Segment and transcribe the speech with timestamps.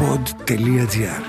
[0.00, 1.22] pod.gr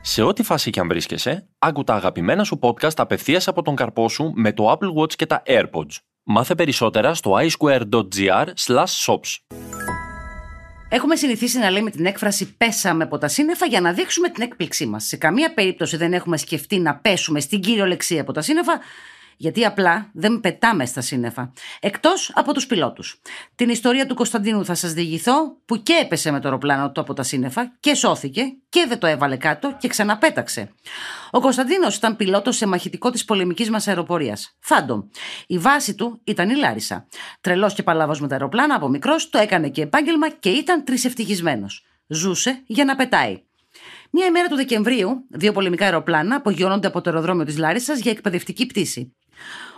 [0.00, 4.08] Σε ό,τι φάση και αν βρίσκεσαι, άκου τα αγαπημένα σου podcast απευθείας από τον καρπό
[4.08, 5.96] σου με το Apple Watch και τα AirPods.
[6.22, 8.46] Μάθε περισσότερα στο iSquare.gr
[9.06, 9.56] shops.
[10.88, 14.86] Έχουμε συνηθίσει να λέμε την έκφραση πέσαμε από τα σύννεφα για να δείξουμε την έκπληξή
[14.86, 15.04] μας.
[15.04, 18.80] Σε καμία περίπτωση δεν έχουμε σκεφτεί να πέσουμε στην κυριολεξία από τα σύννεφα,
[19.40, 21.52] γιατί απλά δεν πετάμε στα σύννεφα.
[21.80, 23.20] Εκτός από τους πιλότους.
[23.54, 27.14] Την ιστορία του Κωνσταντίνου θα σας διηγηθώ, που και έπεσε με το αεροπλάνο του από
[27.14, 30.72] τα σύννεφα και σώθηκε και δεν το έβαλε κάτω και ξαναπέταξε.
[31.30, 34.56] Ο Κωνσταντίνος ήταν πιλότος σε μαχητικό της πολεμικής μας αεροπορίας.
[34.60, 35.00] Φάντομ.
[35.46, 37.06] Η βάση του ήταν η Λάρισα.
[37.40, 41.84] Τρελός και παλάβος με τα αεροπλάνα από μικρός, το έκανε και επάγγελμα και ήταν τρισευτυχισμένος.
[42.06, 43.42] Ζούσε για να πετάει.
[44.10, 48.66] Μία ημέρα του Δεκεμβρίου, δύο πολεμικά αεροπλάνα απογειώνονται από το αεροδρόμιο της Λάρισας για εκπαιδευτική
[48.66, 49.14] πτήση.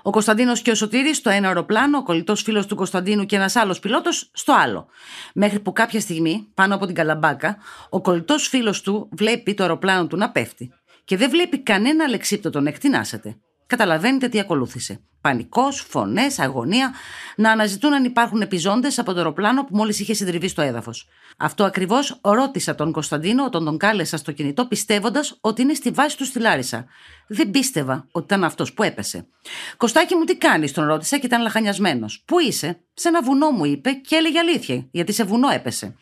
[0.03, 3.57] Ο Κωνσταντίνος και ο Σωτήρης στο ένα αεροπλάνο, ο κολλητός φίλος του Κωνσταντίνου και ένας
[3.57, 4.87] άλλος πιλότος στο άλλο.
[5.35, 7.57] Μέχρι που κάποια στιγμή, πάνω από την καλαμπάκα,
[7.91, 10.73] ο κολλητός φίλος του βλέπει το αεροπλάνο του να πέφτει.
[11.05, 13.37] Και δεν βλέπει κανένα αλεξίπτωτο να εκτινάσεται.
[13.67, 15.01] Καταλαβαίνετε τι ακολούθησε.
[15.23, 16.95] Πανικός, φωνές, αγωνία,
[17.37, 21.09] να αναζητούν αν υπάρχουν επιζώντες από το αεροπλάνο που μόλις είχε συντριβεί στο έδαφος.
[21.37, 26.17] Αυτό ακριβώς ρώτησα τον Κωνσταντίνο όταν τον κάλεσα στο κινητό, πιστεύοντας ότι είναι στη βάση
[26.17, 26.87] του στη Λάρισα.
[27.27, 29.27] Δεν πίστευα ότι ήταν αυτός που έπεσε.
[29.77, 32.23] Κωστάκι μου, τι κάνεις, τον ρώτησα και ήταν λαχανιασμένος.
[32.25, 35.97] Πού είσαι, σε ένα βουνό μου είπε και έλεγε αλήθεια, γιατί σε βουνό έπεσε.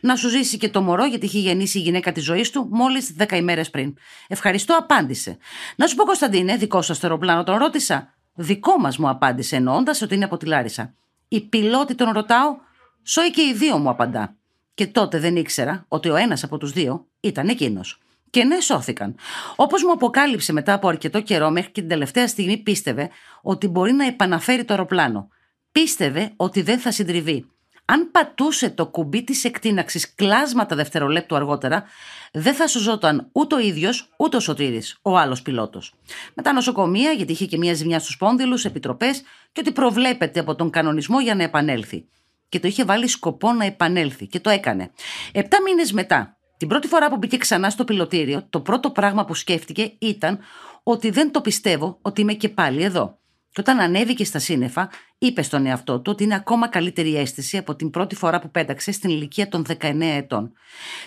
[0.00, 3.12] Να σου ζήσει και το μωρό, γιατί είχε γεννήσει η γυναίκα της ζωής του μόλις
[3.12, 3.94] δέκα ημέρες πριν.
[4.28, 5.38] Ευχαριστώ, απάντησε.
[5.76, 8.13] Να σου πω, Κωνσταντίνε, δικό σα το αεροπλάνο, τον ρώτησα.
[8.34, 10.94] Δικό μας μου απάντησε, εννοώντας ότι είναι από τη Λάρισα.
[11.28, 12.56] Η πιλότη τον ρωτάω,
[13.02, 14.36] σώει και οι δύο μου απαντά.
[14.74, 17.98] Και τότε δεν ήξερα ότι ο ένας από τους δύο ήταν εκείνος.
[18.30, 19.14] Και ναι, σώθηκαν.
[19.56, 23.10] Όπως μου αποκάλυψε μετά από αρκετό καιρό, μέχρι και την τελευταία στιγμή πίστευε
[23.42, 25.28] ότι μπορεί να επαναφέρει το αεροπλάνο.
[25.72, 27.46] Πίστευε ότι δεν θα συντριβεί.
[27.84, 31.84] Αν πατούσε το κουμπί της εκτείναξη κλάσματα δευτερολέπτου αργότερα,
[32.32, 35.94] δεν θα σωζόταν ούτε ο ίδιος ούτε ο Σωτήρης, ο άλλος πιλότος.
[36.34, 40.70] Μετά νοσοκομεία, γιατί είχε και μια ζημιά στους πόνδυλους, επιτροπές και ότι προβλέπεται από τον
[40.70, 42.04] κανονισμό για να επανέλθει.
[42.48, 44.90] Και το είχε βάλει σκοπό να επανέλθει και το έκανε.
[45.32, 49.34] Επτά μήνες μετά, την πρώτη φορά που μπήκε ξανά στο πιλωτήριο, το πρώτο πράγμα που
[49.34, 50.38] σκέφτηκε ήταν
[50.82, 53.18] ότι δεν το πιστεύω ότι είμαι και πάλι εδώ.
[53.50, 54.90] Και όταν ανέβηκε στα σύννεφα,
[55.26, 58.92] είπε στον εαυτό του ότι είναι ακόμα καλύτερη αίσθηση από την πρώτη φορά που πέταξε
[58.92, 60.52] στην ηλικία των 19 ετών.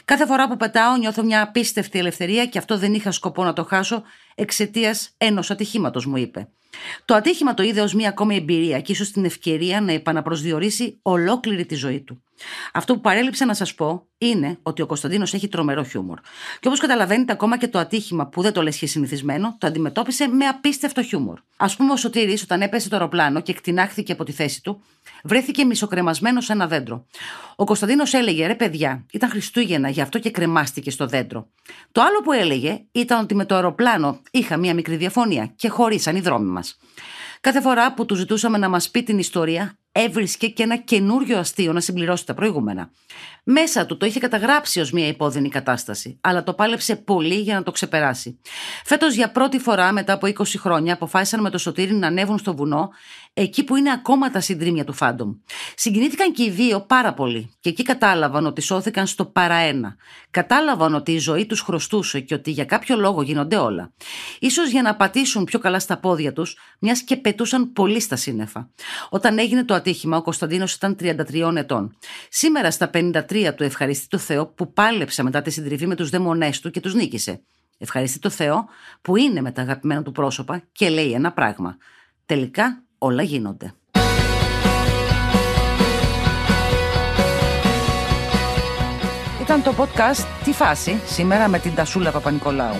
[0.05, 3.63] Κάθε φορά που πετάω, νιώθω μια απίστευτη ελευθερία και αυτό δεν είχα σκοπό να το
[3.63, 4.03] χάσω
[4.35, 6.47] εξαιτίας ενός ατυχήματος, μου είπε.
[7.05, 11.65] Το ατύχημα το είδε ως μια ακόμη εμπειρία και ίσως την ευκαιρία να επαναπροσδιορίσει ολόκληρη
[11.65, 12.21] τη ζωή του.
[12.73, 16.19] Αυτό που παρέλειψα να σας πω είναι ότι ο Κωνσταντίνος έχει τρομερό χιούμορ.
[16.59, 20.27] Και όπως καταλαβαίνετε, ακόμα και το ατύχημα που δεν το λες και συνηθισμένο, το αντιμετώπισε
[20.27, 21.39] με απίστευτο χιούμορ.
[21.57, 24.83] Α πούμε, ο Σωτήρης, όταν έπεσε το αεροπλάνο και εκτινάχθηκε από τη θέση του,
[25.23, 27.05] βρέθηκε μισοκρεμασμένος σε ένα δέντρο.
[27.55, 31.47] Ο Κωνσταντίνος έλεγε: Ρε παιδιά, ήταν Χριστούγεννα, γι' αυτό και κρεμάστηκε στο δέντρο.
[31.91, 36.15] Το άλλο που έλεγε ήταν ότι με το αεροπλάνο είχα μία μικρή διαφωνία και χωρίσαν
[36.15, 36.77] οι δρόμοι μας.
[37.41, 41.73] Κάθε φορά που του ζητούσαμε να μας πει την ιστορία, έβρισκε και ένα καινούριο αστείο
[41.73, 42.91] να συμπληρώσει τα προηγούμενα.
[43.49, 47.63] Μέσα του το είχε καταγράψει ως μια υπόδεινη κατάσταση, αλλά το πάλεψε πολύ για να
[47.63, 48.39] το ξεπεράσει.
[48.85, 52.55] Φέτος, για πρώτη φορά μετά από 20 χρόνια, αποφάσισαν με το σωτήρι να ανέβουν στο
[52.55, 52.89] βουνό,
[53.33, 55.33] εκεί που είναι ακόμα τα συντρίμια του Φάντομ.
[55.75, 59.95] Συγκινήθηκαν και οι δύο πάρα πολύ, και εκεί κατάλαβαν ότι σώθηκαν στο παραένα.
[60.31, 63.93] Κατάλαβαν ότι η ζωή τους χρωστούσε και ότι για κάποιο λόγο γίνονται όλα.
[64.51, 68.69] σω για να πατήσουν πιο καλά στα πόδια τους, μιας και πετούσαν πολύ στα σύννεφα.
[69.09, 71.97] Όταν έγινε το ατύχημα, ο Κωνσταντίνος ήταν 33 ετών.
[72.29, 76.49] Σήμερα στα 53 του ευχαριστεί το Θεό που πάλεψε μετά τη συντριβή με τους δαίμονέ
[76.61, 77.41] του και τους νίκησε.
[77.77, 78.65] Ευχαριστεί το Θεό
[79.01, 81.77] που είναι με τα αγαπημένα του πρόσωπα και λέει ένα πράγμα.
[82.25, 83.73] Τελικά όλα γίνονται.
[89.41, 92.75] Ήταν το podcast «Τι φάση» σήμερα με την Τασούλα Παπα-Νικολάου.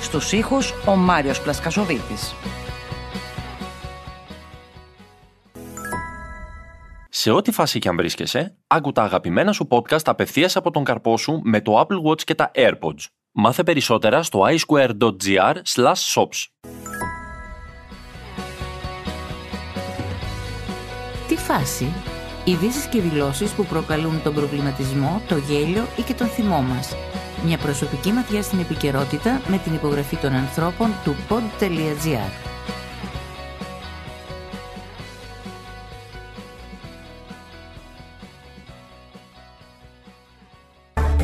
[0.00, 2.34] Στους ήχους ο Μάριος Πλασκασοβίτης.
[7.22, 11.16] Σε ό,τι φάση και αν βρίσκεσαι, άκου τα αγαπημένα σου podcast απευθείας από τον καρπό
[11.16, 13.04] σου με το Apple Watch και τα AirPods.
[13.32, 15.54] Μάθε περισσότερα στο iSquare.gr
[16.14, 16.46] shops.
[21.28, 21.92] Τι φάση;
[22.44, 26.96] Ειδήσεις και δηλώσεις που προκαλούν τον προβληματισμό, το γέλιο ή και τον θυμό μας.
[27.44, 32.49] Μια προσωπική ματιά στην επικαιρότητα με την υπογραφή των ανθρώπων του pod.gr.